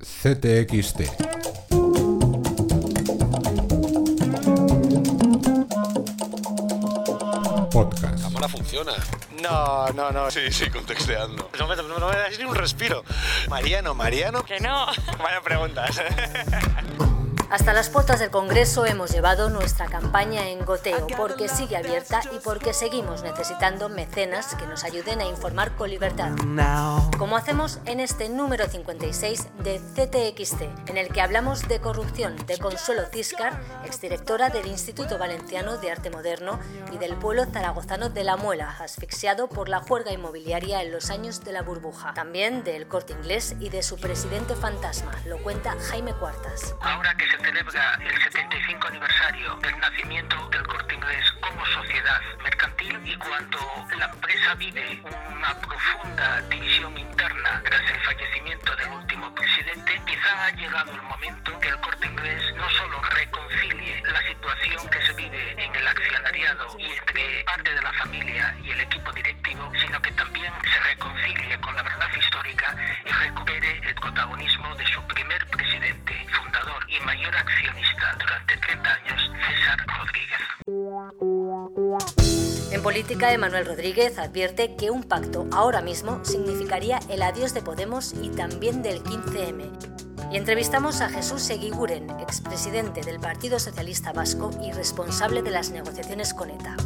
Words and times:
CTXT. 0.00 1.00
Podcast. 7.70 8.22
cámara 8.22 8.48
funciona. 8.48 8.92
No, 9.42 9.88
no, 9.88 10.10
no. 10.10 10.30
Sí, 10.30 10.50
sí, 10.50 10.70
contexteando. 10.70 11.50
No 11.58 11.68
me, 11.68 11.76
no, 11.76 11.98
no 11.98 12.08
me 12.08 12.16
das 12.16 12.38
ni 12.38 12.44
un 12.44 12.54
respiro. 12.54 13.04
Mariano, 13.48 13.94
Mariano. 13.94 14.42
Que 14.42 14.58
no. 14.60 14.86
Vaya 15.18 15.40
preguntas. 15.42 16.00
Hasta 17.50 17.72
las 17.72 17.90
puertas 17.90 18.20
del 18.20 18.30
Congreso 18.30 18.86
hemos 18.86 19.10
llevado 19.10 19.50
nuestra 19.50 19.86
campaña 19.86 20.46
en 20.50 20.64
goteo 20.64 21.08
porque 21.16 21.48
sigue 21.48 21.76
abierta 21.76 22.20
y 22.32 22.38
porque 22.38 22.72
seguimos 22.72 23.24
necesitando 23.24 23.88
mecenas 23.88 24.54
que 24.54 24.68
nos 24.68 24.84
ayuden 24.84 25.20
a 25.20 25.24
informar 25.24 25.74
con 25.74 25.90
libertad. 25.90 26.30
Como 27.18 27.36
hacemos 27.36 27.80
en 27.86 27.98
este 27.98 28.28
número 28.28 28.68
56 28.68 29.48
de 29.64 29.80
CTXT, 29.80 30.90
en 30.90 30.96
el 30.96 31.08
que 31.08 31.20
hablamos 31.20 31.66
de 31.66 31.80
corrupción 31.80 32.36
de 32.46 32.56
Consuelo 32.58 33.02
Ciscar, 33.12 33.60
exdirectora 33.84 34.50
del 34.50 34.68
Instituto 34.68 35.18
Valenciano 35.18 35.76
de 35.78 35.90
Arte 35.90 36.08
Moderno 36.08 36.60
y 36.92 36.98
del 36.98 37.16
pueblo 37.16 37.46
zaragozano 37.46 38.10
de 38.10 38.22
La 38.22 38.36
Muela, 38.36 38.76
asfixiado 38.78 39.48
por 39.48 39.68
la 39.68 39.80
juerga 39.80 40.12
inmobiliaria 40.12 40.82
en 40.82 40.92
los 40.92 41.10
años 41.10 41.42
de 41.42 41.50
la 41.50 41.62
burbuja. 41.62 42.14
También 42.14 42.62
del 42.62 42.86
corte 42.86 43.12
inglés 43.12 43.56
y 43.58 43.70
de 43.70 43.82
su 43.82 43.96
presidente 43.96 44.54
fantasma, 44.54 45.10
lo 45.26 45.42
cuenta 45.42 45.74
Jaime 45.90 46.14
Cuartas. 46.14 46.76
Ahora 46.80 47.12
que 47.16 47.24
se 47.28 47.39
celebra 47.42 47.98
el 48.02 48.22
75 48.22 48.88
aniversario 48.88 49.56
del 49.56 49.78
nacimiento 49.78 50.48
del 50.50 50.66
corte 50.66 50.94
inglés 50.94 51.24
como 51.40 51.64
sociedad 51.66 52.20
mercantil 52.42 53.00
y 53.04 53.16
cuando 53.16 53.58
la 53.96 54.06
empresa 54.06 54.54
vive 54.54 55.02
una 55.30 55.54
profunda 55.60 56.40
división 56.42 56.96
interna 56.98 57.62
tras 57.64 57.90
el 57.90 58.00
fallecimiento 58.00 58.76
del 58.76 58.88
último 58.90 59.34
presidente, 59.34 60.00
quizá 60.06 60.44
ha 60.44 60.50
llegado 60.50 60.92
el 60.92 61.02
momento 61.02 61.58
que 61.60 61.68
el 61.68 61.80
corte 61.80 62.06
inglés 62.06 62.42
no 62.56 62.68
solo 62.70 63.00
reconcilie 63.02 64.02
la 64.02 64.22
situación 64.22 64.88
que 64.88 65.06
se 65.06 65.12
vive 65.14 65.59
protagonismo 74.00 74.74
de 74.76 74.86
su 74.86 75.02
primer 75.02 75.46
presidente, 75.48 76.26
fundador 76.32 76.84
y 76.88 76.98
mayor 77.04 77.36
accionista 77.36 78.16
durante 78.18 78.56
30 78.56 78.90
años, 78.92 79.30
César 79.48 79.78
Rodríguez. 79.86 80.40
En 82.72 82.82
política, 82.82 83.32
Emanuel 83.32 83.66
Rodríguez 83.66 84.18
advierte 84.18 84.76
que 84.76 84.90
un 84.90 85.04
pacto 85.04 85.46
ahora 85.52 85.82
mismo 85.82 86.24
significaría 86.24 87.00
el 87.08 87.22
adiós 87.22 87.52
de 87.54 87.62
Podemos 87.62 88.14
y 88.14 88.30
también 88.30 88.82
del 88.82 89.02
15M. 89.02 89.70
Y 90.32 90.36
entrevistamos 90.36 91.00
a 91.00 91.08
Jesús 91.08 91.42
Seguiguren, 91.42 92.08
expresidente 92.20 93.00
del 93.02 93.18
Partido 93.18 93.58
Socialista 93.58 94.12
Vasco 94.12 94.50
y 94.62 94.72
responsable 94.72 95.42
de 95.42 95.50
las 95.50 95.70
negociaciones 95.70 96.32
con 96.32 96.50
ETA. 96.50 96.76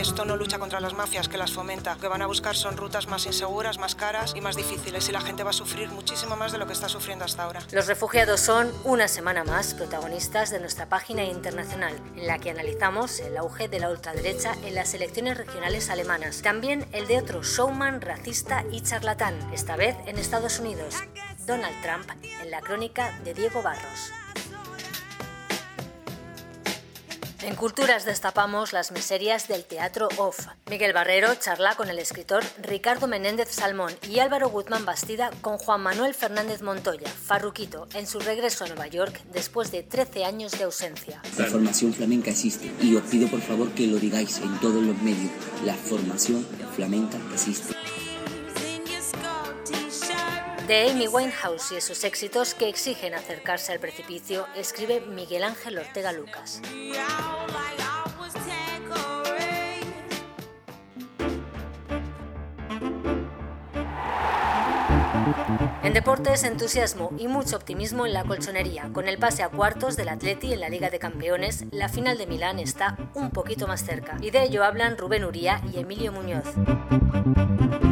Esto 0.00 0.24
no 0.24 0.34
lucha 0.34 0.58
contra 0.58 0.80
las 0.80 0.94
mafias 0.94 1.28
que 1.28 1.36
las 1.36 1.52
fomenta. 1.52 1.94
Lo 1.96 2.00
que 2.00 2.08
van 2.08 2.22
a 2.22 2.26
buscar 2.26 2.56
son 2.56 2.78
rutas 2.78 3.06
más 3.06 3.26
inseguras, 3.26 3.76
más 3.76 3.94
caras 3.94 4.32
y 4.34 4.40
más 4.40 4.56
difíciles 4.56 5.06
y 5.10 5.12
la 5.12 5.20
gente 5.20 5.42
va 5.42 5.50
a 5.50 5.52
sufrir 5.52 5.90
muchísimo 5.90 6.36
más 6.36 6.52
de 6.52 6.58
lo 6.58 6.66
que 6.66 6.72
está 6.72 6.88
sufriendo 6.88 7.26
hasta 7.26 7.42
ahora. 7.42 7.60
Los 7.70 7.86
refugiados 7.86 8.40
son, 8.40 8.72
una 8.84 9.08
semana 9.08 9.44
más, 9.44 9.74
protagonistas 9.74 10.48
de 10.48 10.58
nuestra 10.58 10.88
página 10.88 11.24
internacional, 11.24 11.94
en 12.16 12.26
la 12.26 12.38
que 12.38 12.48
analizamos 12.48 13.20
el 13.20 13.36
auge 13.36 13.68
de 13.68 13.78
la 13.78 13.90
ultraderecha 13.90 14.54
en 14.64 14.74
las 14.74 14.94
elecciones 14.94 15.36
regionales 15.36 15.90
alemanas. 15.90 16.40
También 16.40 16.86
el 16.92 17.06
de 17.06 17.18
otro 17.18 17.42
showman 17.42 18.00
racista 18.00 18.64
y 18.72 18.80
charlatán, 18.80 19.34
esta 19.52 19.76
vez 19.76 19.96
en 20.06 20.16
Estados 20.16 20.60
Unidos, 20.60 20.94
Donald 21.46 21.76
Trump, 21.82 22.10
en 22.40 22.50
la 22.50 22.62
crónica 22.62 23.20
de 23.22 23.34
Diego 23.34 23.60
Barros. 23.60 24.12
En 27.42 27.54
Culturas 27.54 28.04
destapamos 28.04 28.74
las 28.74 28.92
miserias 28.92 29.48
del 29.48 29.64
teatro 29.64 30.08
off. 30.18 30.46
Miguel 30.68 30.92
Barrero 30.92 31.34
charla 31.36 31.74
con 31.74 31.88
el 31.88 31.98
escritor 31.98 32.44
Ricardo 32.62 33.06
Menéndez 33.06 33.48
Salmón 33.50 33.92
y 34.06 34.18
Álvaro 34.18 34.50
Guzmán 34.50 34.84
Bastida 34.84 35.30
con 35.40 35.56
Juan 35.56 35.80
Manuel 35.80 36.12
Fernández 36.12 36.60
Montoya, 36.60 37.08
Farruquito, 37.08 37.88
en 37.94 38.06
su 38.06 38.20
regreso 38.20 38.64
a 38.64 38.68
Nueva 38.68 38.88
York 38.88 39.22
después 39.32 39.72
de 39.72 39.82
13 39.82 40.26
años 40.26 40.52
de 40.58 40.64
ausencia. 40.64 41.22
La 41.38 41.46
formación 41.46 41.94
flamenca 41.94 42.30
existe 42.30 42.70
y 42.82 42.94
os 42.94 43.04
pido 43.04 43.26
por 43.28 43.40
favor 43.40 43.70
que 43.70 43.86
lo 43.86 43.96
digáis 43.96 44.38
en 44.38 44.58
todos 44.60 44.82
los 44.82 44.96
medios. 44.98 45.32
La 45.64 45.74
formación 45.74 46.46
flamenca 46.76 47.16
existe. 47.32 47.74
De 50.70 50.88
Amy 50.88 51.08
Winehouse 51.08 51.72
y 51.72 51.78
esos 51.78 52.04
éxitos 52.04 52.54
que 52.54 52.68
exigen 52.68 53.12
acercarse 53.14 53.72
al 53.72 53.80
precipicio, 53.80 54.46
escribe 54.54 55.00
Miguel 55.00 55.42
Ángel 55.42 55.76
Ortega 55.78 56.12
Lucas. 56.12 56.62
En 65.82 65.92
deportes, 65.92 66.44
entusiasmo 66.44 67.10
y 67.18 67.26
mucho 67.26 67.56
optimismo 67.56 68.06
en 68.06 68.12
la 68.12 68.24
colchonería. 68.24 68.90
Con 68.92 69.08
el 69.08 69.18
pase 69.18 69.42
a 69.42 69.48
cuartos 69.48 69.96
del 69.96 70.08
Atleti 70.08 70.52
en 70.52 70.60
la 70.60 70.68
Liga 70.68 70.90
de 70.90 70.98
Campeones, 70.98 71.64
la 71.70 71.88
final 71.88 72.18
de 72.18 72.26
Milán 72.26 72.58
está 72.58 72.96
un 73.14 73.30
poquito 73.30 73.66
más 73.66 73.84
cerca. 73.84 74.16
Y 74.20 74.30
de 74.30 74.44
ello 74.44 74.64
hablan 74.64 74.98
Rubén 74.98 75.24
Uría 75.24 75.60
y 75.72 75.78
Emilio 75.78 76.12
Muñoz. 76.12 76.54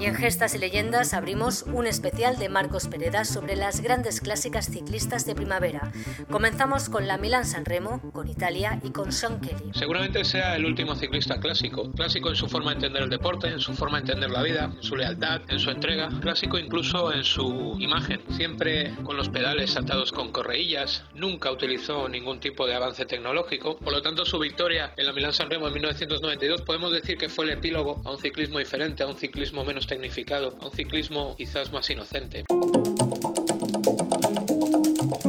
Y 0.00 0.06
en 0.06 0.14
Gestas 0.14 0.54
y 0.54 0.58
Leyendas 0.58 1.12
abrimos 1.12 1.64
un 1.64 1.86
especial 1.86 2.38
de 2.38 2.48
Marcos 2.48 2.88
Pereda 2.88 3.26
sobre 3.26 3.54
las 3.54 3.82
grandes 3.82 4.22
clásicas 4.22 4.70
ciclistas 4.70 5.26
de 5.26 5.34
primavera. 5.34 5.92
Comenzamos 6.30 6.88
con 6.88 7.06
la 7.06 7.18
Milán 7.18 7.44
San 7.44 7.66
Remo, 7.66 8.00
con 8.12 8.26
Italia 8.26 8.80
y 8.82 8.92
con 8.92 9.12
Sean 9.12 9.42
Kelly. 9.42 9.72
Seguramente 9.74 10.24
sea 10.24 10.56
el 10.56 10.64
último 10.64 10.94
ciclista 10.94 11.38
clásico. 11.38 11.92
Clásico 11.92 12.30
en 12.30 12.36
su 12.36 12.48
forma 12.48 12.70
de 12.70 12.76
entender 12.76 13.02
el 13.02 13.10
deporte, 13.10 13.48
en 13.48 13.60
su 13.60 13.74
forma 13.74 13.98
de 13.98 14.04
entender 14.04 14.30
la 14.30 14.42
vida, 14.42 14.72
en 14.74 14.82
su 14.82 14.96
lealtad, 14.96 15.42
en 15.48 15.58
su 15.58 15.68
entrega. 15.68 16.08
Clásico 16.22 16.58
incluso 16.58 17.09
en 17.12 17.24
su 17.24 17.76
imagen. 17.78 18.20
Siempre 18.30 18.94
con 19.02 19.16
los 19.16 19.28
pedales 19.28 19.76
atados 19.76 20.12
con 20.12 20.32
correillas. 20.32 21.04
Nunca 21.14 21.50
utilizó 21.50 22.08
ningún 22.08 22.40
tipo 22.40 22.66
de 22.66 22.74
avance 22.74 23.04
tecnológico. 23.06 23.76
Por 23.78 23.92
lo 23.92 24.02
tanto, 24.02 24.24
su 24.24 24.38
victoria 24.38 24.92
en 24.96 25.06
la 25.06 25.12
Milán 25.12 25.32
San 25.32 25.50
Remo 25.50 25.66
en 25.68 25.74
1992 25.74 26.62
podemos 26.62 26.92
decir 26.92 27.16
que 27.16 27.28
fue 27.28 27.44
el 27.46 27.52
epílogo 27.52 28.00
a 28.04 28.12
un 28.12 28.18
ciclismo 28.18 28.58
diferente, 28.58 29.02
a 29.02 29.06
un 29.06 29.16
ciclismo 29.16 29.64
menos 29.64 29.86
tecnificado, 29.86 30.56
a 30.60 30.66
un 30.66 30.72
ciclismo 30.72 31.34
quizás 31.36 31.72
más 31.72 31.88
inocente. 31.90 32.44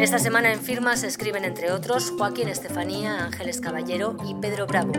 Esta 0.01 0.17
semana 0.17 0.51
en 0.51 0.59
firmas 0.59 1.01
se 1.01 1.07
escriben 1.07 1.45
entre 1.45 1.71
otros 1.71 2.11
Joaquín 2.17 2.47
Estefanía, 2.47 3.23
Ángeles 3.23 3.61
Caballero 3.61 4.17
y 4.27 4.33
Pedro 4.33 4.65
Bravo. 4.65 4.93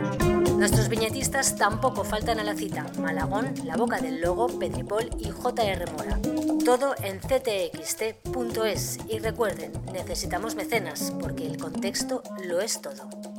Nuestros 0.56 0.88
viñetistas 0.88 1.56
tampoco 1.56 2.04
faltan 2.04 2.38
a 2.38 2.44
la 2.44 2.54
cita. 2.54 2.86
Malagón, 3.00 3.52
La 3.64 3.76
Boca 3.76 4.00
del 4.00 4.20
Logo, 4.20 4.46
Pedripol 4.60 5.10
y 5.18 5.30
J.R. 5.30 5.86
Mora. 5.90 6.20
Todo 6.64 6.94
en 7.02 7.18
ctxt.es 7.18 8.98
y 9.08 9.18
recuerden, 9.18 9.72
necesitamos 9.92 10.54
mecenas 10.54 11.12
porque 11.18 11.48
el 11.48 11.56
contexto 11.56 12.22
lo 12.46 12.60
es 12.60 12.80
todo. 12.80 13.31